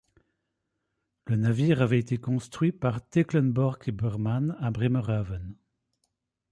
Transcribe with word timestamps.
Le 1.27 1.35
navire 1.35 1.83
avait 1.83 1.99
été 1.99 2.17
construit 2.17 2.71
par 2.71 3.07
Teklenborg 3.07 3.91
& 3.91 3.91
Beurmann 3.91 4.55
à 4.59 4.71
Bremerhaven. 4.71 5.53